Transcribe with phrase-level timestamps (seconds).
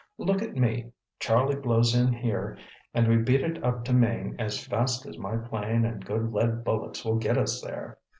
[0.17, 2.57] Look at me: Charlie blows in here
[2.91, 6.63] and we beat it up to Maine as fast as my plane and good lead
[6.63, 7.99] bullets will get us there.